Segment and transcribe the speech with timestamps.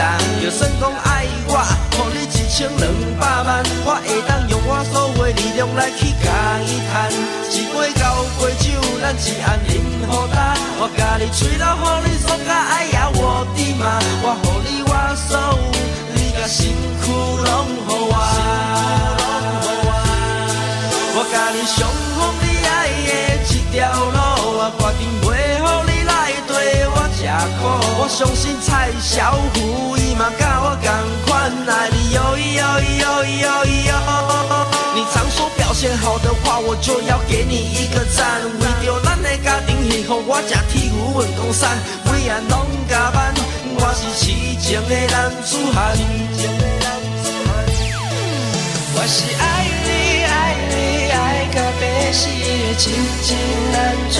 [0.00, 0.40] 人。
[0.42, 1.54] 就算讲爱我，
[1.96, 2.88] 予你一千两
[3.20, 6.26] 百万，我会当用我所有的力量来去甲
[6.64, 7.12] 伊赚。
[7.52, 8.02] 一杯交
[8.40, 8.64] 杯酒，
[9.02, 10.56] 咱一暗饮好干。
[10.80, 14.00] 我甲你吹到，予你爽甲爱呀我的妈！
[14.24, 14.92] 我予你我
[15.28, 15.60] 所有，
[16.14, 18.16] 你甲身躯拢予我。
[21.12, 21.76] 我甲你上
[22.16, 23.10] 好你爱的
[23.44, 24.16] 一条路，
[24.56, 25.02] 我决定
[27.60, 27.66] 苦。
[28.00, 30.90] 我相信蔡小虎伊嘛甲我同
[31.26, 32.60] 款爱你哟哟
[33.00, 33.46] 哟哟
[33.88, 33.92] 哟。
[34.94, 38.42] 你常说表现好的话，我就要给你一个赞。
[38.60, 43.32] 为着咱的家庭幸福，我吃铁牛运江山，每晚拢加班。
[43.78, 45.96] 我是痴情的男子汉。
[48.92, 49.42] 我是爱
[49.86, 49.88] 你
[50.24, 50.74] 爱你
[51.10, 51.14] 爱
[51.54, 52.82] 到要死的痴
[53.22, 53.28] 情
[53.72, 53.76] 男
[54.10, 54.18] 子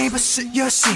[0.00, 0.88] 暧昧不是游戏，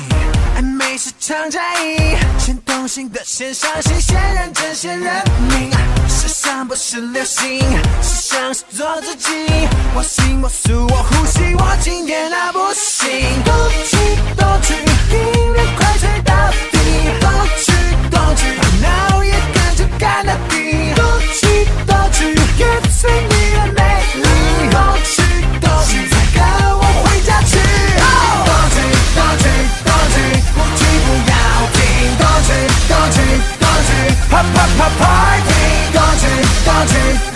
[0.57, 2.17] 暧昧是场战役。
[2.39, 5.71] 先动心的先伤心，先认真先认命。
[6.09, 7.61] 时尚不是流行，
[8.01, 9.29] 时尚是做自己。
[9.95, 13.07] 我行我素我呼吸，我今天那不行。
[13.45, 13.55] 动
[13.85, 13.97] 去
[14.39, 16.35] 动去，音乐快吹到
[16.73, 16.79] 底。
[17.21, 17.73] 动去
[18.11, 20.95] 动去，烦恼也跟着干到底。
[20.95, 21.05] 动
[21.35, 23.35] 去动去，越催你
[34.35, 35.93] 去，啪啪啪 party。
[35.93, 36.25] 动去
[36.65, 37.34] 动去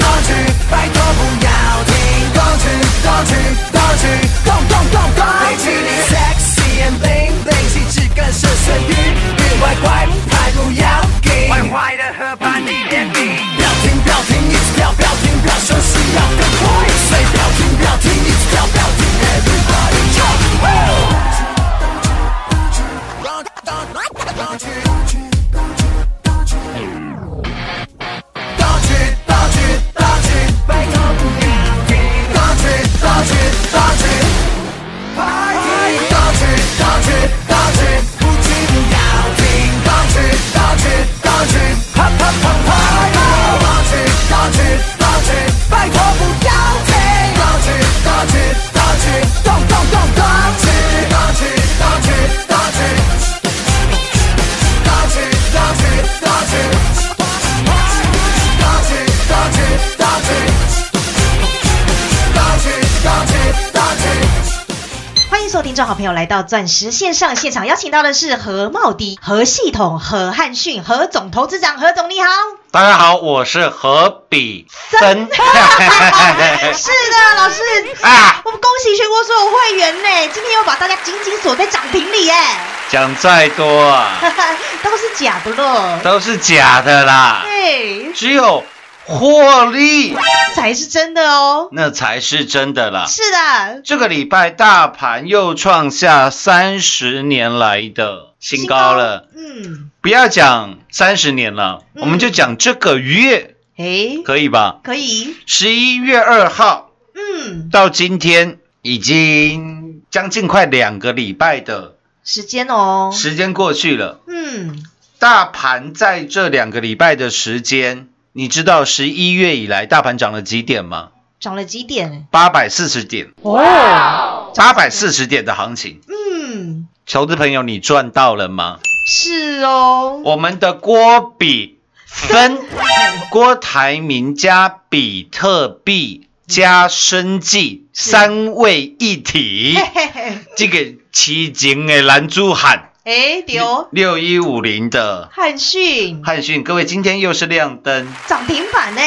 [65.48, 72.28] 迎所有听众好朋友来到钻石线上现场，邀请到的是何茂迪、何系统、何汉逊、何总投资长，何总你好。
[72.70, 75.00] 大家好，我是何比森。
[75.00, 77.62] 是的，老师
[78.02, 82.58] 啊我们恭喜全国所有会员呢，今天又把大家紧紧锁在涨停里，哎，
[82.90, 84.20] 讲再多啊，
[84.84, 85.98] 都是假的咯。
[86.04, 87.40] 都是假的啦。
[87.44, 88.62] 对，只有
[89.08, 90.14] 获利，
[90.54, 91.70] 才是真的哦。
[91.72, 93.06] 那才是真的啦。
[93.06, 99.26] 是的，这个礼拜大盘又创下三十年来的新高了。
[99.34, 104.80] 嗯，不要讲三十年了，嗯我们就讲这个月，诶，可以吧？
[104.84, 114.20] 可以，十一月二号嗯，到今天已经将近快两个礼拜的时间哦，时间过去了。
[114.26, 114.84] 嗯，
[115.18, 121.10] 大盘在这两个礼拜的时间，你知道十一月以来大盘涨了几点吗？
[121.40, 122.26] 涨了几点？
[122.32, 128.80] 八百四十点，哦，八百四十点的行情，嗯，投资朋友你赚到了吗？
[129.06, 132.58] 是哦，我们的郭比分，
[133.30, 139.78] 郭台铭加比特币加生技三位一体，
[140.56, 145.30] 这个奇景的男子汉诶，丢六一五零的。
[145.32, 146.22] 汉讯。
[146.22, 148.06] 汉讯，各位今天又是亮灯。
[148.26, 149.00] 涨停板呢，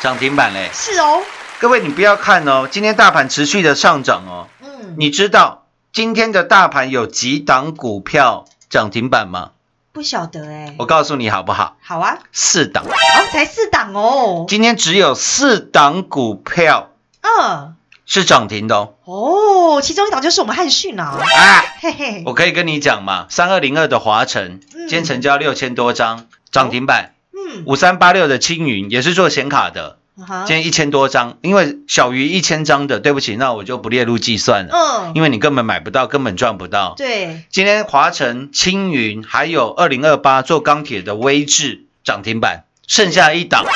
[0.00, 0.70] 涨停板嘞！
[0.72, 1.22] 是哦，
[1.60, 9.50] 各位你不要看哦，今天大盘持续的上涨哦，嗯，你知道今天的大盘有几档股票涨停板吗？
[9.92, 10.74] 不晓得哎。
[10.78, 11.76] 我，告诉你好不好？
[11.82, 12.90] 好啊，四档，哦，
[13.30, 17.74] 才四档哦，今天只有四档股票嗯，
[18.08, 18.94] 是涨停的哦。
[19.04, 24.88] 哦，其中一档就是我们汉讯啊，啊，嘿嘿，我可以跟你讲嘛，三二零二的华晨，嗯。
[24.88, 27.12] 今天成交六千多张，涨停板。
[27.32, 36.94] 嗯，五三八六的青云也是做显卡的，今天一千多张，因为小于一千张的，对不起，那我就不列入计算了，嗯，因为你根本买不到，根本赚不到。
[36.96, 43.66] 对，今天华晨、青云还有二零二八做钢铁的微智涨停板，剩下一档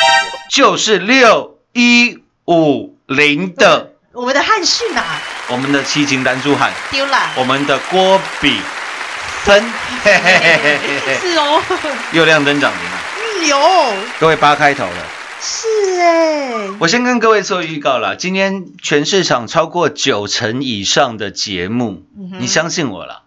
[0.50, 5.18] 就是六一五零的我们的汉逊啊，
[5.48, 8.60] 我们的七情丹珠汉，丢了，我们的郭比
[9.42, 9.64] 分，
[10.04, 11.62] 嘿嘿嘿嘿嘿嘿，是哦，
[12.12, 15.06] 又亮灯涨停了，嗯有，各位八开头了。
[15.40, 15.66] 是
[15.98, 23.22] 哎，我先跟各位做预告了，今天全市场超过九成以上的节目，嗯你相信我了，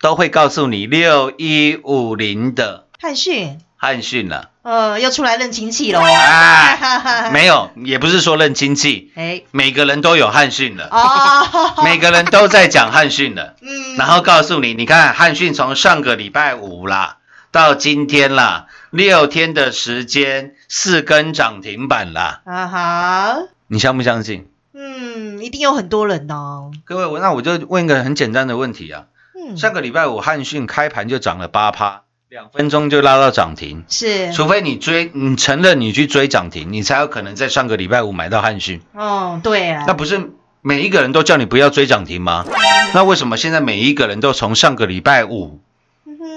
[0.00, 4.50] 都会告诉你六一五零的汉讯，汉讯了。
[4.62, 17.18] 呃，又出来认亲戚喽，啊， 没有，也不是说认亲戚，哎，每个人都有汉讯了，哦， 每个人都在讲汉讯了，嗯，然后告诉你，你看汉讯从上个礼拜五啦
[17.52, 24.48] 到今天啦，六天的时间，四根涨停板啦，啊哈，你相不相信？
[24.72, 29.04] 嗯，一定有很多人呢，各位，我那我就问一个很简单的问题啊，
[29.38, 32.03] 嗯，上个礼拜五汉讯开盘就涨了八趴，
[32.34, 33.84] 两分钟就拉到涨停。
[33.88, 38.80] 是，除非你追，你承认你去追涨停，你才有可能在上个礼拜五买到汉讯。
[38.92, 42.44] 哦，对啊，那不是每一个人都叫你不要追涨停吗？
[42.92, 45.60] 那为什么现在每一个人都从上个礼拜五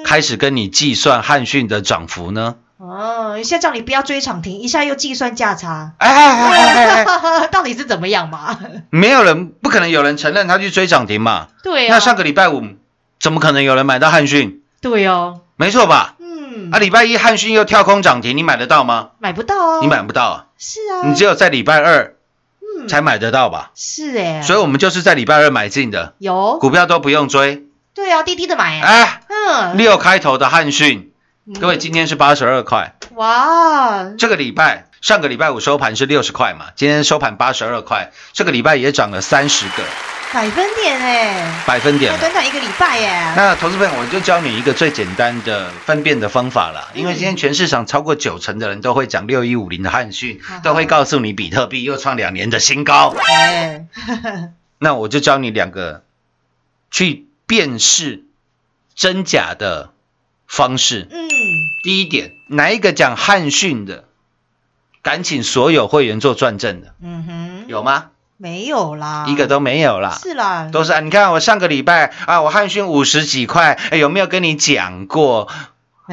[0.05, 2.57] 开始跟你计算汉讯的涨幅呢？
[2.77, 7.05] 哦，一下叫你不要追涨停，一下又计算价差，哎哎哎哎
[7.39, 8.59] 哎， 到底是怎么样嘛？
[8.91, 11.47] 没有人不可能有人承认他去追涨停嘛？
[11.63, 12.61] 对啊，那上个礼拜五
[13.19, 14.61] 怎么可能有人买到汉讯？
[14.79, 16.13] 对哦，没错吧？
[16.19, 19.09] 嗯，啊，礼拜一汉讯又跳空涨停，你买得到吗？
[19.19, 22.13] 买不到哦，你买不到啊，是啊，你只有在礼拜二
[22.61, 22.87] 嗯。
[22.87, 23.71] 才买得到吧？
[23.75, 26.59] 是哎，所以我们就是在礼拜二买进的，有。
[26.59, 27.65] 股票都不用追。
[27.95, 31.11] 对啊，滴滴的买，哎，嗯，六开头的汉讯，
[31.47, 31.59] 嗯。
[31.59, 39.83] 各位今天是八十二块，哇，这个礼拜上个礼拜五收盘是六十块嘛，今天收盘八十二块，这个礼拜也涨了三十个
[40.33, 42.17] 百分点哎，百分点。
[42.19, 46.89] 短短一个礼拜耶，那投资朋友，我就教你一个最简单的分辨的方法啦。
[46.93, 46.99] 嗯。
[46.99, 53.15] 因为今天全市场超过九成的人都会讲六一五零的汉讯好好，都会告诉你比特币又创两年的新高。
[53.17, 53.85] 哎，
[54.79, 56.03] 那我就教你两个
[56.91, 58.25] 去辨识
[58.95, 59.91] 真假的
[60.45, 61.07] 方式。
[61.09, 61.29] 嗯，
[61.83, 64.03] 第一点，哪一个讲汉讯的，
[65.01, 68.09] 敢请所有会员做转正的，嗯哼，有吗？
[68.37, 70.17] 没有啦，一个都没有啦。
[70.21, 75.47] 是啦，都是啊，你看我上个礼拜啊，我汉讯五十几块，哎，有没有跟你讲过？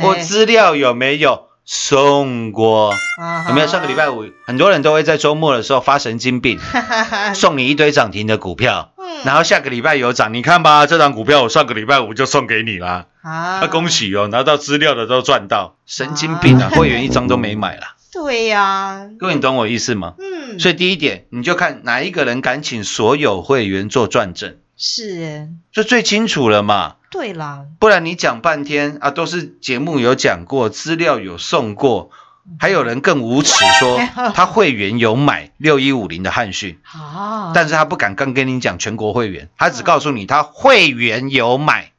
[0.03, 2.93] 我哎资料有没有送过？
[3.21, 3.67] 啊有没有？
[3.67, 6.59] 上个礼拜五，很多人都会在周末的时候发神经病，
[7.35, 13.31] 送你一堆涨停的股票，嗯然后下个礼拜有涨，你看吧，这张股票我上个礼拜五就送给你啦，啊
[13.63, 13.89] 啊，恭！
[13.89, 17.95] 喜哦，拿到资料的都赚到，神经病啊，会员一张都没买啦。
[18.13, 20.15] 对呀，各位，你懂我意思吗？
[20.19, 20.25] 嗯，
[20.59, 26.97] 所以第一点，你就看哪一个人敢请所有会员做转正，是，就最清楚了嘛。
[27.11, 32.11] 对啦，不然你讲半天啊，都是节目有讲过，资料有送过，
[32.59, 34.01] 还有人更无耻说
[34.35, 41.93] 他会员有买六一五零的汉讯，啊，但是他不敢刚跟你讲全国会员，他只告诉你他会员有买，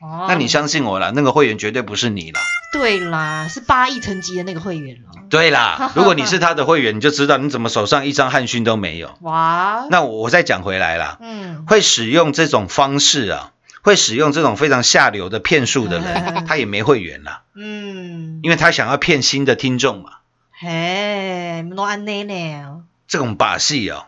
[0.00, 2.40] 哦那你相信我啦，那个会员绝对不是你啦。
[2.72, 5.10] 对啦，是八亿层级的那个会员了。
[5.28, 9.16] 对啦， 如果你是他的会员，你就知道你怎么手上一张汉讯都没有。
[9.20, 13.52] 哇，那我我再讲回来啦，嗯，会使用这种方式啊，
[13.82, 20.10] 会使用这种非常下流的骗术的人， 他也没会员啦，嗯，因为他想要骗新的听众嘛。
[20.52, 24.04] 嘿，都安内呢，这种把戏哦，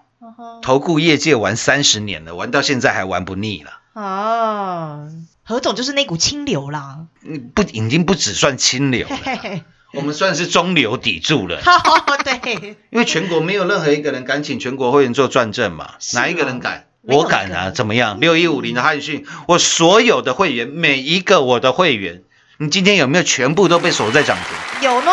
[0.63, 3.71] 投顾业界玩三十年了，玩到现在还玩不腻了。
[3.95, 5.09] 哦，
[5.53, 11.61] 何总就是那股清流啦，嗯不，已经不只算清流了嘿，嘿嘿，我们算是中流砥柱了。
[12.25, 16.87] 对，因为全国没有任何一个人敢请全国会员做转正嘛，啊哪一个人敢？
[17.03, 17.71] 我敢啊！
[17.71, 18.21] 怎么样？
[18.21, 22.23] 六一五零的汉讯，我所有的会员，每一个我的会员，
[22.59, 24.89] 你今天有没有全部都被锁在涨停？
[24.89, 25.11] 有呢，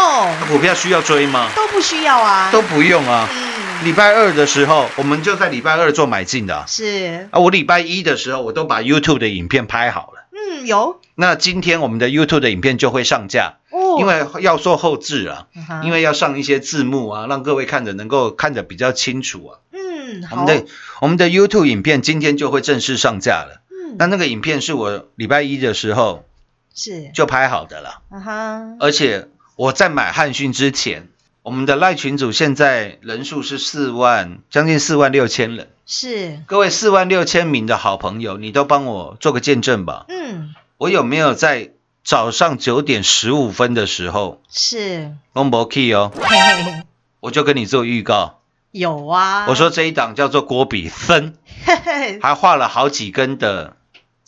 [0.48, 1.50] 股票需要追吗？
[1.55, 3.27] 都不需要啊，都不用啊。
[3.34, 6.65] 嗯，礼拜二的时候，我们就在礼拜二做买进的啊。
[6.67, 10.19] 是，啊我礼拜一的时候，我都把 YouTube 的影片拍好了。
[10.50, 11.00] 嗯，有。
[11.15, 19.60] 那今天我们的 YouTube 的影片就会上架，哦，因为要做后置啊，嗯因为要上一些字幕啊，让各位看着能够看得比较清楚啊。
[19.72, 20.65] 嗯，好，我们的
[21.01, 23.62] 我们的 YouTube 影片今天就会正式上架了。
[23.70, 26.25] 嗯，那那个影片是我礼拜一的时候
[26.74, 31.10] 是，就拍好的了，啊哈，而且我在买汉讯之前，
[31.44, 35.68] 我们的赖群组现在人数是四万，将近四万六千人。
[35.91, 40.05] 是，各位四万六千名的好朋友，你都帮我做个见证吧。
[40.08, 41.72] 嗯，我有没有在
[42.03, 46.84] 早上九点十五分的时候是，，on b key 哦，嘿嘿嘿，
[47.19, 51.34] 我就跟你做预告，有啊，我说这一档叫做郭比分，
[51.65, 53.75] 嘿嘿，还画了好几根的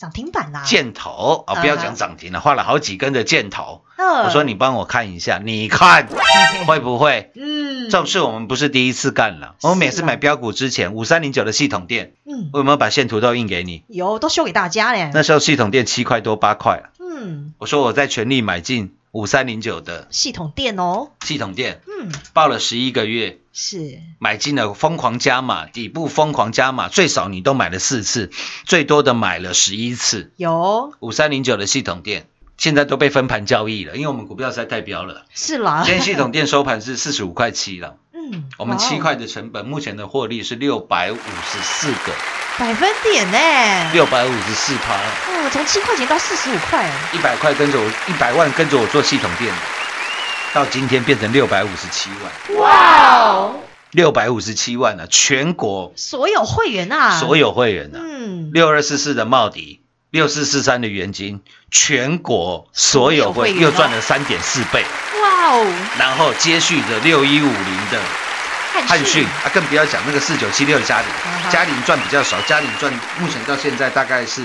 [0.02, 3.84] 涨停板啦，箭头啊，不要嗯讲涨停了，画了好几根的箭头。
[3.96, 6.08] 嗯，我说你帮我看一下，你看
[6.66, 7.30] 会不会？
[7.36, 13.84] 嗯，这种事我们不是第一次干了，我们每次买标股之前，五三零九的系统店，嗯，我有没有把线图都印给你？
[13.86, 28.30] 有都秀给大家嘞，那时候系统店七块多八块了，嗯，我说我在全力买进五三零九的系统店哦，系统店，嗯，报了十一个月，是，买进了疯狂加码，底部疯狂加码，最少你都买了四次，
[28.64, 30.32] 最多的买了十一次。
[30.38, 32.26] 有，五三零九的系统店
[32.56, 35.26] 现在都被分盘交易了，因为我们股票实在太标了。
[35.34, 42.12] 是啦，今天系统店收盘是四十五块七了，嗯，我们七块的成本，目前的获利是六百五十四个，
[42.56, 49.52] 百分点呢，六百五十四趴，哦，从七块钱到四十五块，一百块跟着我，一百万跟着我做系统店，
[50.54, 53.54] 到今天变成六百五十七万，哇哦，
[53.90, 55.92] 六百五十七万啊、全国。
[55.96, 64.84] 所有会员啊，所，有会员啊，嗯，六二四四的茂迪，六四四三的元金，全国所有会又赚了三点四倍，
[65.20, 65.66] 哇哦，
[65.98, 67.98] 然后接续着六一五零的
[68.72, 74.42] 汉汉讯啊，更不要讲那个四九七六的嘉啊玲，嘉玲赚比较少，嘉玲赚目前到现在大概是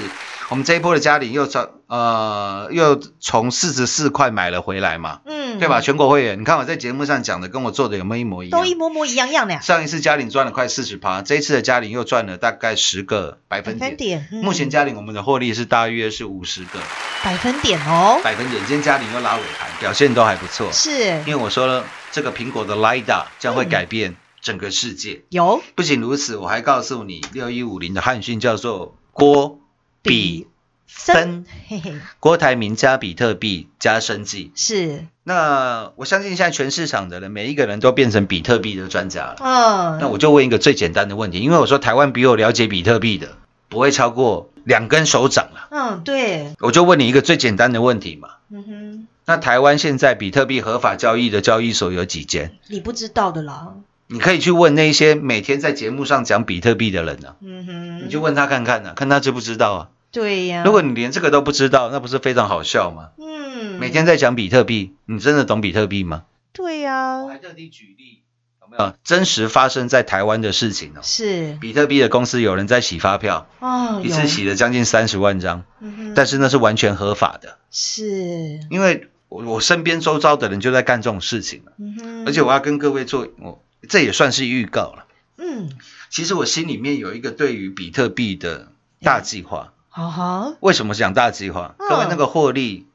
[0.50, 5.82] 我们这一波的嘉玲又从呃又从四十四块买了回来嘛，嗯，对吧？？
[5.82, 8.66] 全国会员，你看我在节目上讲的跟我做的有没有一模一样都？
[8.66, 13.80] 一模模一样样的，上一次嘉玲赚了快四十趴，这一次的嘉玲又赚了大概十个百分点。
[13.80, 16.80] 百分点，嗯目前嘉玲我们的获利是大约是五十个
[17.24, 20.70] 百分点哦，百分点，今天嘉玲又拉尾盘，表现都还不错。
[20.72, 20.92] 是
[21.26, 25.24] 因为我说了，这个苹果的 LiDAR 将会改变整个世界。
[25.30, 29.60] 有不仅如此，我还告诉你，六一五零的汉讯叫做郭
[30.02, 30.48] 比
[30.88, 34.52] 分，嘿嘿，郭台铭加比特币加生计。
[34.56, 39.36] 是，那我相信现在全市场的人，每一个人都变成比特币的专家了。
[39.40, 48.30] 嗯，那我就问一个最简单的问题，因为我说台湾比我了解比特币的不会超过两根手掌了，嗯，对，我就问你一个最简单的问题嘛。
[48.50, 52.58] 嗯哼，那台湾现在比特币合法交易的交易所有几间？
[52.70, 53.74] 你不知道的啦，
[54.08, 59.90] 你可以去问那些每天在节目上讲比特币的人啊，嗯哼，你就问他看看啊，看他知不知道啊。
[60.12, 63.10] 对呀，如果你连这个都不知道，那不是非常好笑吗？
[63.20, 66.24] 嗯，每天在讲比特币，你真的懂比特币吗？
[66.54, 67.18] 对呀。
[67.18, 68.24] 我，还特地举例，
[68.62, 68.94] 有没有？
[69.04, 71.02] 真实发生在台湾的事情哦？
[71.04, 71.58] 是。
[71.62, 85.06] 比特币的公司有人在洗发票，哦，一次，洗了将近三十万张，嗯哼，但是那是完全合法的，是，因为我我身边周遭的人就在干这种事情了，嗯哼，而且我要跟各位做，我这也算是预告了。
[85.38, 85.70] 嗯，
[86.10, 88.70] 其实我心里面有一个对于比特币的
[89.02, 89.74] 大计划。
[89.98, 91.74] 好好，为什么讲大计划？
[91.80, 92.86] 嗯各位，那个获利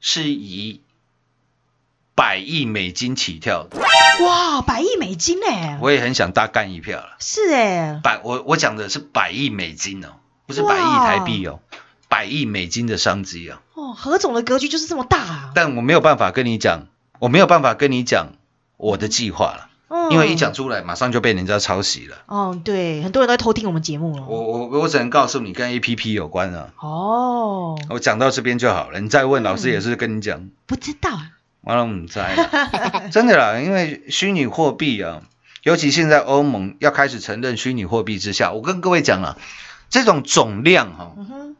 [0.00, 0.80] 是以
[2.16, 3.78] 百亿美金起跳的，
[4.26, 7.16] 哇，百亿美金哎，我也很想大干一票了。
[7.20, 10.08] 是哎，百，我我讲的是百亿美金哦，
[10.48, 11.60] 不是百亿台币哦，
[12.08, 13.62] 百亿美金的商机啊。
[13.74, 16.88] 哦，何总的格局就是这么大啊，但我没有办法跟你讲，
[17.20, 18.32] 我没有办法跟你讲
[18.76, 19.69] 我的计划了。
[19.92, 22.16] 嗯因为一讲出来，马上就被人家抄袭了。
[22.26, 24.24] 哦，对，很多人都在偷听我们节目了。
[24.28, 26.68] 我我我只能告诉你，跟 A P P 有关啊。
[26.78, 30.48] 哦，我讲到这边就好了，你再问老师也是跟你讲。
[30.66, 31.30] 不知道啊。
[31.62, 35.22] 完了，我们猜了， 真的啦，因为虚拟货币啊，
[35.64, 39.36] 尤其现在欧盟要开始承认虚拟货币之下，我跟各位讲啊，
[39.90, 41.56] 这种总量哈、嗯，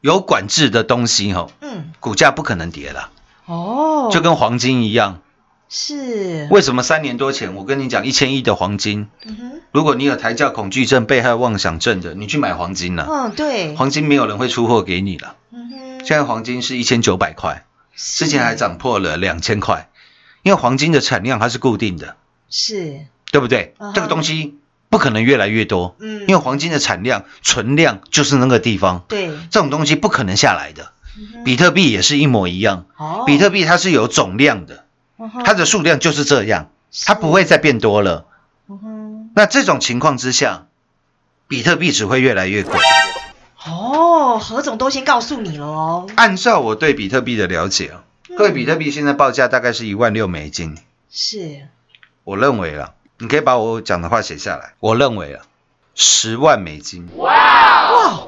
[0.00, 3.10] 有管制的东西哈、嗯，股价不可能跌了，
[3.46, 5.18] 哦，就跟黄金一样。
[5.76, 15.34] 是，为什么三年多前我跟你讲一千亿的黄金，嗯哼，如果你有抬轿恐惧症、被害妄想症的，你去买黄金了，嗯，对，黄金没有人会出货给你了。
[15.50, 17.64] 嗯哼，现在黄金是一千九百块，
[17.96, 19.90] 之前还涨破了两千块，
[20.44, 22.14] 因为黄金的产量它是固定的，
[22.48, 23.00] 是，
[23.32, 23.74] 对不对？
[23.80, 23.92] 嗯？
[23.94, 24.54] 这个东西
[24.90, 30.92] 不可能越来越多，嗯，因为黄金的产量存量就是那个地方，对，这种东西不可能下来的。
[31.16, 34.83] 嗯比特币也是一模一样，哦，比特币它是有总量的，
[35.44, 36.70] 它的数量就是这样，
[37.06, 38.26] 它不会再变多了。
[39.34, 40.66] 那这种情况之下，
[41.48, 42.78] 比特币只会越来越贵。
[43.66, 47.92] 哦，何总都先告诉你了哦，按照我对比特币的了解
[48.36, 50.76] 各位，比特币现在报价大概是一万六美金。
[51.10, 51.68] 是，
[52.24, 54.74] 我认为了，你可以把我讲的话写下来。
[54.80, 55.40] 我认为了，
[55.94, 57.08] 十万美金。
[57.16, 58.18] 哇，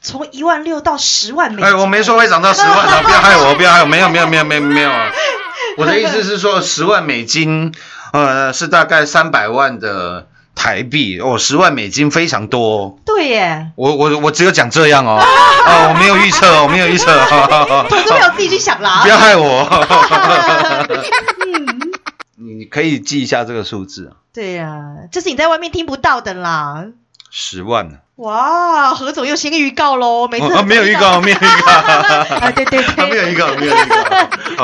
[0.00, 3.02] 从一万六到十万美金，哎，我没说会涨到十万啊！
[3.02, 5.10] 不要害我，不要害我，没有没有没有没有没有啊！
[5.78, 7.72] 我的意思是说，十万美金，
[8.12, 12.98] 呃，是大概三百万的台币哦，十万美金非常多、哦。
[13.04, 19.08] 对耶，我我我只有讲这样哦，哦，我没有预测哦，我没有预测、哦，投资朋友自己去想啦 不。
[19.08, 19.68] 要害我。
[22.38, 26.86] 你可以记一下这个数字，对呀、这是你在外面听不到的啦。
[27.30, 28.00] 十万。
[28.16, 31.72] 哇，何总又先预告喽，每次、 哦，没有预告，没有预告。
[31.72, 33.96] 啊，对对对，没有预告，没有预告。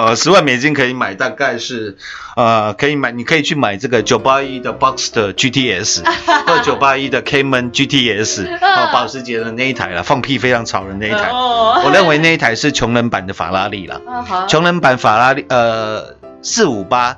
[0.07, 1.95] 呃，十万美金可以买，大概是
[2.35, 6.03] 呃，可以买，你可以去买这个九八一的 Box 的 GTS，
[6.47, 11.29] 或者九八一的 Cayman GTS，啊， 保时捷的那一台了，放屁非常吵的那一台。
[11.31, 17.15] 哦我认为那一台是穷人版的法拉利啦，啊好，穷人版法拉利，呃，四五八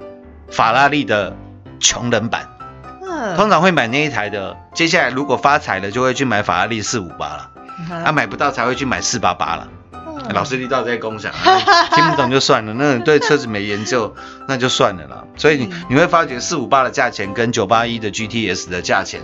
[0.51, 1.37] 法拉利的
[1.79, 2.49] 穷人版，
[3.07, 4.57] 嗯通常会买那一台的。
[4.75, 7.51] 接下来如果发财了，就会去买法拉利四五八了，
[8.05, 9.69] 啊，买不到才会去买四八八了。
[9.71, 9.81] 嗯
[10.33, 11.31] 老师力道在共享，
[11.95, 12.73] 听不懂就算了。
[12.73, 14.15] 那对车子没研究，
[14.49, 15.25] 那就算了啦。
[15.37, 19.21] 所以你你会发觉四五八的价钱跟九八一的 GTS 的价钱，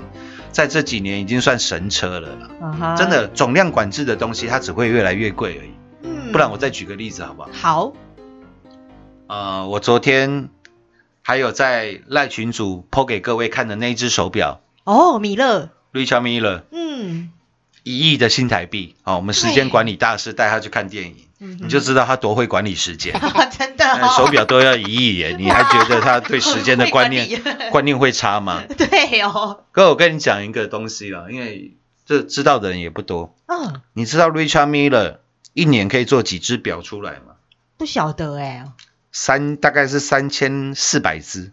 [0.53, 2.95] 在这几年已经算神车了啦。
[2.97, 5.71] 真，的，总量管制的东西，它只会越来越贵而已。
[6.03, 7.49] 嗯不然我再举个例子好不好？
[7.53, 7.93] 好，
[9.29, 10.51] 呃，我昨天
[11.31, 17.31] 还有在赖群主抛给各位看的那一只手表哦，米勒，，Richard Miller 嗯，
[17.85, 18.97] 一亿的新台币。
[19.05, 23.15] 哦，我们时间管理大师带他去看电影，嗯你就知道他多会管理时间。
[23.57, 23.85] 真的、
[24.17, 27.41] 手表都要一亿耶， 你还觉得他对时间的观念
[27.71, 28.65] 观念会差吗？
[28.77, 33.37] 对哦，哥，我跟你讲一个东西啦，因为这知道的人也不多。
[33.47, 35.19] 嗯，你知道 Richard Miller
[35.55, 37.37] 一年可以做几只表出来吗？
[37.79, 38.65] 不晓得哎，
[39.13, 41.53] 三大概是三千四百只，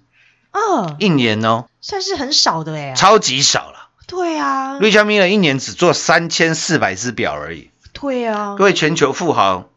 [0.52, 3.90] 嗯，一年哦，算是很少的哎，超级少了。
[4.08, 7.72] 对啊，Richard Miller 一年只做三千四百只表而已。
[7.94, 9.70] 对啊各，位，全球富豪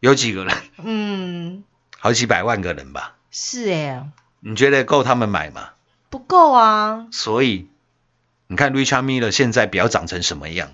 [0.00, 0.54] 有几个人？
[0.84, 1.64] 嗯，
[1.98, 3.14] 好几百万个人吧？
[3.30, 4.06] 是哎，
[4.40, 5.70] 你觉得够他们买吗？
[6.10, 7.68] 不够啊，所以
[8.46, 10.70] 你看 Richard Miller 现在表长成什么样？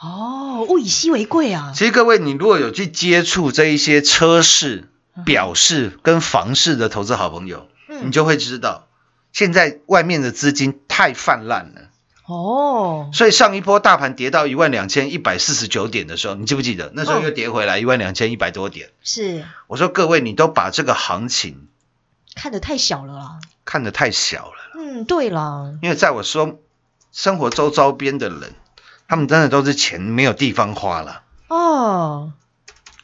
[0.00, 4.88] 哦，物以稀为贵啊，其实各位，你如果有去接触这一些车市、
[5.24, 8.06] 表示跟房市的投资好朋友，嗯。
[8.06, 8.86] 你就会知道，
[9.32, 11.82] 现在外面的资金太泛滥了。
[12.26, 16.92] 哦，所以上一波大盘跌到一万两千一百四十九点的时候，你记不记得？
[16.94, 18.90] 那时候又跌回来一万两千一百多点。
[19.02, 19.44] 是。
[19.66, 21.68] 我说各位，你都把这个行情
[22.34, 26.58] 看得太小了啦，看得太小了，嗯，对啦，因为在我说
[27.12, 28.52] 生活周遭边的人，
[29.08, 31.22] 他们真的都是钱没有地方花了。
[31.48, 32.34] 哦，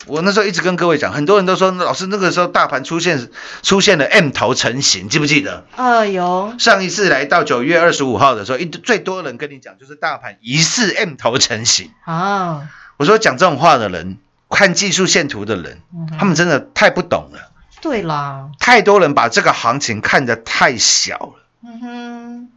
[0.06, 3.30] 我那时候一直跟各位讲，很多人都说老师那个时候大盘出现
[3.62, 5.64] 出现了 M 头成型，记不记得？
[5.76, 11.90] 哎呦，上一次来到九月二十五号的时候，一最多人跟你讲就是大盘疑似 M 头成型。
[12.04, 14.18] 啊，我说讲这种话的人，
[14.50, 17.50] 看技术线图的人，嗯他们真的太不懂了。
[17.80, 22.48] 对啦，太多人把这个行情看得太小了，嗯哼，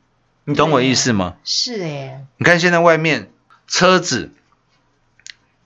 [0.43, 1.35] 你懂我意思吗？
[1.43, 3.31] 是哎，你看现在外面
[3.67, 4.31] 车子、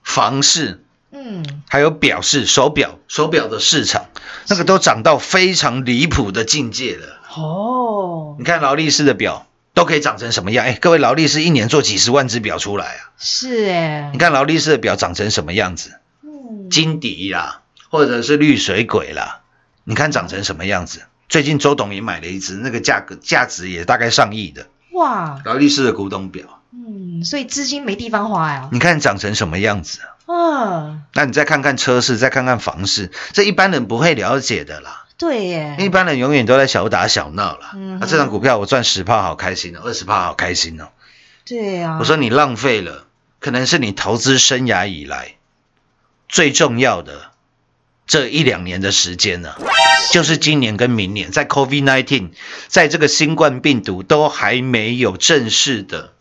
[0.04, 0.81] 房市。
[1.12, 4.06] 嗯，还有表示手表手表的市场，
[4.48, 7.20] 那个都涨到非常离谱的境界了。
[7.36, 10.64] 哦，你看劳力士的表都可以涨成什么样？
[10.64, 13.12] 哎，各位，劳力士一年做几十万只表出来啊！
[13.18, 15.92] 是哎你，看劳力士的表长成什么样子？
[16.22, 19.42] 嗯，金迪啦，或者是绿水鬼啦，
[19.84, 21.02] 你看长成什么样子？
[21.28, 28.68] 最近周董也买了一只，那个价格价值也大概上亿的哇，劳力士的古董表，嗯，所以资金没地方花呀。
[28.72, 30.11] 你看长成什么样子啊？
[30.26, 35.04] 啊，那你再看看车市，再看看房市，这一般人不会了解的啦。
[35.18, 37.72] 对耶，一般人永远都在小打小闹啦。
[37.74, 40.88] 嗯哼啊，这张股票我赚十趴好开心哦，二十趴好开心哦。
[41.44, 41.98] 对呀。
[42.00, 43.06] 我说你浪费了，
[43.38, 45.34] 可能是你投资生涯以来
[46.28, 47.30] 最重要的
[48.06, 49.54] 这一两年的时间呢、
[50.10, 52.30] 就是今年跟明年，在 COVID-19，
[52.66, 56.12] 在这个新冠病毒都还没有正式的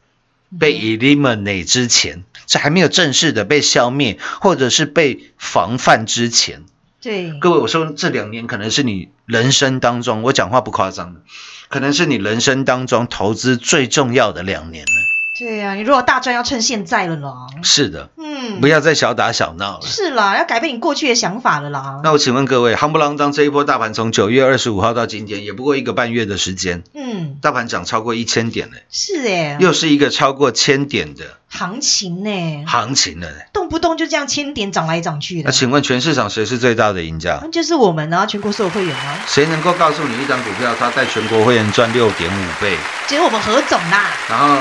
[0.59, 6.65] 被 eliminate 之前，这还没有正式的被消灭，或者是被防范之前，
[7.01, 11.21] 对，各位，我说这两年可能是你人生当中，我讲话不夸张的，
[11.69, 15.10] 可能是你人生当中投资最重要的两年了。
[15.41, 17.47] 对呀，你如果大赚要趁现在了啦。
[17.63, 19.81] 是的，嗯不，要再小打小闹了。
[19.87, 21.99] 是啦，要改变你过去的想法了啦。
[22.03, 33.27] 那我请问各位，夯不啷当这一波大盘从九月二十五号到今天，也不过一个半月的时间，嗯，大盘涨超过一千点了，是哎，又是一个超过千点的行情呢，行情了。
[33.51, 37.49] 动不动就这样千点涨来涨去的那的，请问全市场谁是最大的赢家那？
[37.49, 42.77] 就是我们啊，全国所有会员啊，谁能够告诉你一张股票它在全国会员赚六点五倍？
[43.07, 44.11] 只有我们何总啦。
[44.29, 44.59] 然后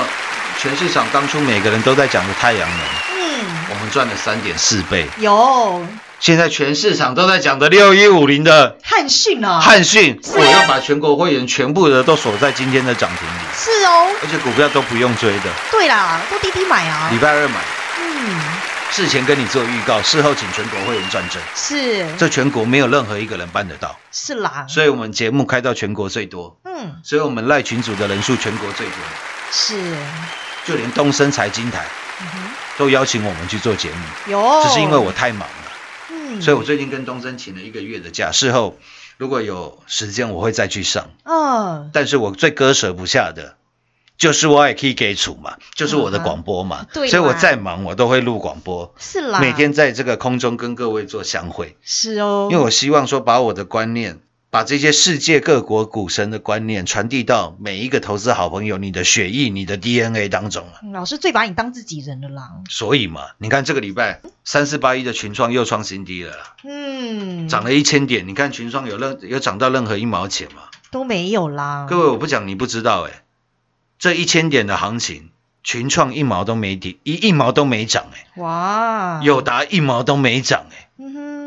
[0.59, 2.79] 全市场当初每个人都在讲的太阳能，
[3.15, 5.07] 嗯，我们赚了三点四倍。
[5.17, 5.85] 有。
[6.19, 17.09] 现在全市场都在讲的六一五零的汉讯啊，汉讯，我要把全国会员全部的都锁在今天的涨停里，是哦，而且股票都不用追的，对啦，都滴滴买啊。
[17.11, 17.55] 礼，拜二买，
[17.99, 18.39] 嗯，
[18.91, 22.05] 事前跟你做预告，事后请全国会员转正，是。
[22.19, 28.95] 这全国没有任何一个人办得到，是啦，所以我们节目开到全国最多，嗯，所以我们赖群组的人数全国最多，
[29.51, 29.95] 是，
[30.65, 31.85] 就连东森财经台
[32.21, 35.55] 嗯，都邀请我们去做节目，有，只是因为我太忙了。
[36.11, 38.77] 嗯，所以我最近跟东森请了一个月的假，事后
[39.17, 41.09] 如果有时间我会再去上。
[41.23, 43.57] 嗯，但是我最割舍不下的，
[44.17, 46.85] 就是我也可以给处嘛，就是我的广播嘛。
[46.93, 47.11] 对啦。
[47.11, 54.21] 所以我再忙我都会录广播，是啦，每天在这个空中跟各位做相会，是哦，因为我希望说把我的观念。
[54.51, 60.83] 把这些世界各国股神的观念传递到每一个投资好朋友、你的血液、你的 DNA 当中啊。
[60.83, 68.27] 嗯老师最把你当自己人了啦，所以嘛，你看这个礼拜三四八一的群创又创新低了啦，嗯，涨了一千点。
[68.27, 70.63] 你看群创有任有涨到任何一毛钱吗？
[70.91, 73.23] 都没有啦，各位，我不讲你不知道哎、
[73.99, 75.29] 这一千点的行情，
[75.63, 80.89] 群创一毛都没跌，一一毛都没涨哎、哇，友达一毛都没涨哎、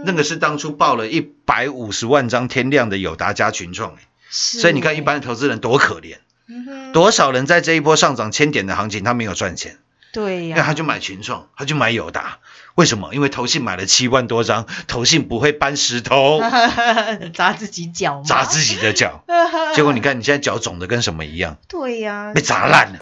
[0.05, 3.99] 那个是当初报了一百五十万张天量的友达加群创哎、
[4.31, 9.79] 所以你看一般的投资人多可怜，嗯，多少人在这一波上涨千点的行情他没有赚钱，
[10.13, 12.39] 对呀，那他就买群创，他就买友达，
[12.75, 13.15] 为什么？
[13.15, 16.41] 因为投信买了七万多张，投信不会搬石头。
[17.35, 19.25] 砸自己脚吗，砸自己的脚，
[19.75, 22.33] 结果你看你现在脚肿的跟什么一样，对呀。
[22.35, 22.99] 被，砸烂了。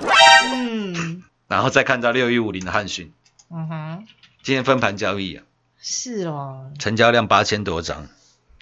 [0.54, 1.22] 嗯。
[1.48, 3.12] 然后再看到六一五零的汉讯。
[3.54, 4.04] 嗯哼，
[4.42, 5.44] 今天分盘交易啊，
[5.84, 8.06] 是哦，成交量八千多张，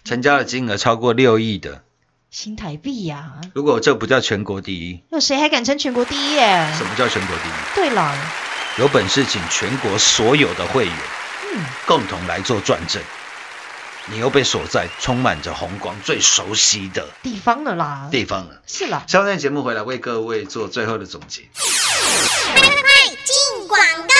[0.04, 1.82] 成交的金额超过六亿的。
[2.30, 6.72] 新台币呀，如果这不叫全国第一，那谁还敢称全国第一耶？
[6.78, 7.52] 什么叫全国第一？
[7.74, 8.16] 对了，
[8.78, 10.94] 有本事请全国所有的会员
[11.52, 13.02] 嗯，共同来做转正。
[14.06, 18.62] 你又被锁在充满着红光、最熟悉的地方了啦，地方了。
[18.66, 21.42] 是啦，下段节目回来为各位做最后的总结。
[23.24, 24.19] 进广告喽！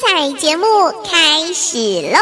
[0.00, 0.64] 彩节目
[1.02, 2.18] 开始喽！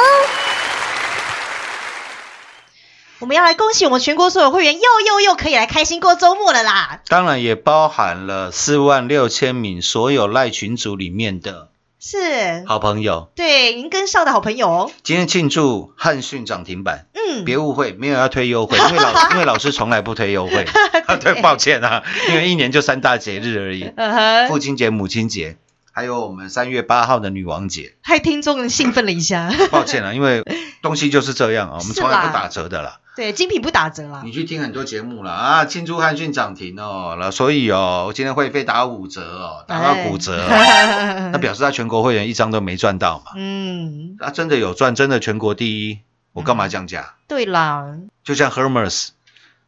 [3.18, 7.00] 我们要来恭喜我们全国所有会员，又又又可以来开心过周末了啦！
[7.08, 11.68] 当然也包含了四万六千名所有赖群组里面的
[12.00, 13.30] 是，好朋友。
[13.36, 14.90] 对，您跟上的好朋友哦。
[15.02, 20.64] 今天庆祝汉讯涨停板，嗯，别误会，没有要推优惠， 因为老因为老师从来不推优惠。
[21.20, 25.56] 对，抱歉啊，因为一年就三大节日而已，嗯哼，父亲节、母亲节，
[25.96, 27.94] 还有我们三月八号的女王节。
[28.02, 29.50] 害听众兴奋了一下。
[29.70, 30.44] 抱歉了，因为
[30.82, 33.00] 东西就是这样啊， 我们从来不打折的啦。
[33.16, 34.30] 对，精品不打折啦你。
[34.30, 43.32] 去听很多节目了啊，庆祝汉讯涨停哦，了，所以哦，我今天会费打五折哦，打到骨折、哦，哎 那表示他全国会员一张都没赚到嘛。
[43.34, 46.00] 嗯，他真的有赚，真的全国第一，
[46.34, 47.14] 我干嘛降价？
[47.26, 47.86] 对啦，
[48.22, 49.08] 就像 Hermes，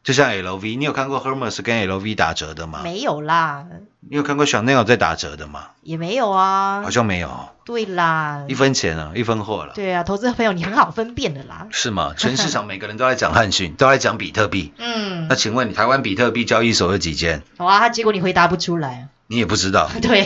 [0.03, 2.81] 就像 LV，你有看过 Hermes 跟 LV 打折的吗？
[2.83, 3.65] 没有啦，
[4.01, 5.67] 你有看过 Chanel 在打折的吗？
[5.81, 6.89] 也没有啊好。
[6.89, 9.73] 像没有，对啦一，分钱啊，一分货了。
[9.75, 11.67] 对啊，投资朋友你很好分辨的啦。
[11.71, 12.13] 是吗？
[12.17, 14.73] 全市场每个人都在讲汉逊， 都在讲比特币。
[14.77, 17.43] 嗯那，请问你台湾比特币交易所有几间？
[17.57, 19.09] 哇，结果你回答不出来。
[19.27, 20.21] 你也不知道 对，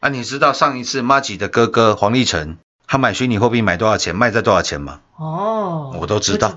[0.00, 0.08] 啊？
[0.08, 2.56] 你知道上一次 m a g i 的哥哥黄立成
[2.88, 5.00] 他买虚拟货币买多少钱，卖在多少钱吗？
[5.18, 6.48] 哦，我都知道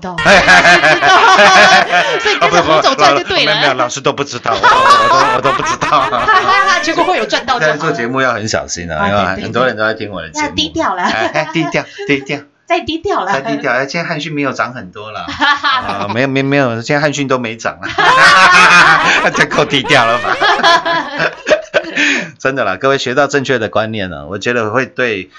[2.20, 4.68] 所以跟着洪总赚就对没有没有，老师都不知道， 我都
[5.36, 6.08] 我都不知道。
[6.82, 7.92] 结果会有赚到就现在好了。
[7.92, 10.46] 做节目要很小心啊，很多人都在听我的节目。
[10.46, 11.04] 要低调了
[11.52, 13.86] 低调低调，再低调了，太低调了。
[13.86, 17.88] 现在汉讯没有涨很多了，啊，没有没有没有，现在汉讯都没涨了，
[19.34, 20.34] 这够低调了吧？
[22.38, 25.30] 真的啦，各位学到正确的观念了，我觉得会对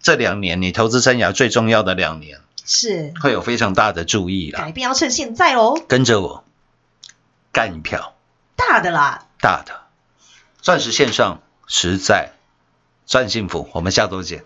[0.00, 4.58] 这两年你投资生涯最重要的两年是会有非常大的注意了。
[4.58, 6.44] 改变要趁现在哦，跟着我
[7.52, 8.14] 干一票
[8.56, 9.26] 大的啦。
[9.40, 9.82] 大的，
[10.60, 12.32] 钻石线上实在
[13.06, 14.44] 赚幸福，我们下周见。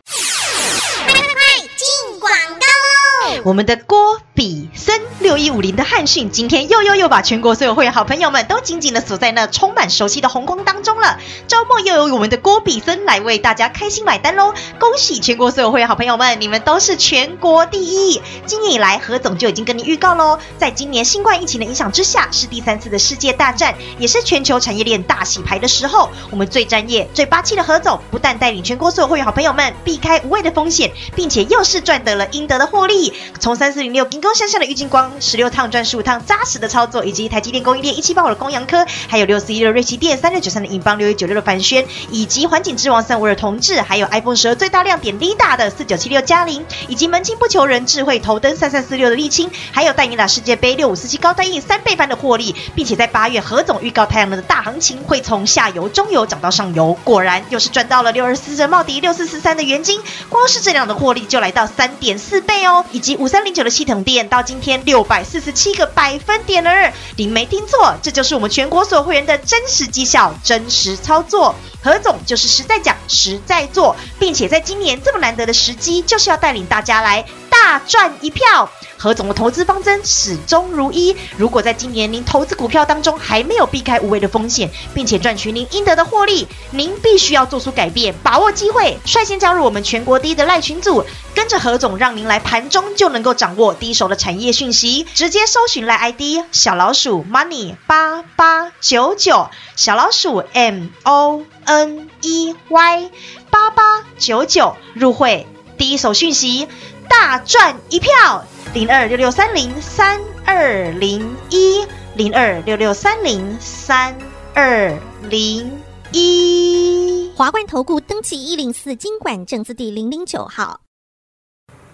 [3.44, 11.18] 我们的郭比森六一五零的汉讯，今天又又又把全国所有会员好朋友们都紧紧的锁在那充满熟悉的红光当中了。
[11.48, 14.54] 周末又有我们的郭比森来为大家开心买单喽！
[14.78, 18.22] 恭喜全国所有会员好朋友们，你们都是全国第一！
[18.46, 26.08] 今年以来，何总就已经跟你预告喽，在今年新冠疫情的影响之下，是第三次的世界大战，也是全球产业链大洗牌的时候。
[26.30, 33.12] 我们最专业、最霸气的何总，不但带领全国所有会员好朋友们避开无谓的风险，并且又是赚得了应得的获利。
[33.40, 71.54] 从三四零六金光向下的郁金光，十六趟赚十五趟扎实的操作，以及台积电供应链一七八五的公阳科，还有六四一六瑞奇电，三六九三的银邦，六一九六的凡轩，以及环境之王三五二同志，还有 iPhone 十二最大亮点 l 大的四九七六嘉玲，以及门清不求人智慧头灯三三四六的沥青，还有带你打世界杯六五四七高端印三倍翻的获利，并且在八月何总预告太阳能的大行情会从下游、中游涨到上游，果然又是赚到了六二四的茂迪、六四四三的元金，光是这两的获利就来到三点四倍哦，以及五三零九的系统店到今天六百四十七个百分点了，您没听错，这就是我们全国所有会员的真实绩效、真实操作。
[71.84, 78.68] 何总就是实在讲、实在做，并且在今年这么难得的时机，就是要带领大家来大赚一票。
[78.96, 81.16] 何总的投资方针始终如一。
[81.36, 91.04] 如果在今年您投资股票当中还没有避开无谓的风险，并且赚取您应得的获利，您必须要做出改变，把握机会，率先加入我们全国第一的赖群组，
[91.34, 95.04] 跟着何总，让您来盘中就能够掌握第一手的产业讯息。
[95.14, 103.10] 直接搜寻赖 ID 小老鼠 money 八八九九，小老鼠 M O N E Y
[103.50, 105.46] 八八九九入会，
[105.78, 106.66] 第一手讯息，
[107.08, 108.44] 大赚一票。
[108.74, 114.16] 零二六六三零三二零一零二六六三零三
[114.54, 114.98] 二
[115.28, 115.70] 零
[116.10, 117.30] 一。
[117.36, 120.80] 华冠投顾登记一零四经管证字第零零九号。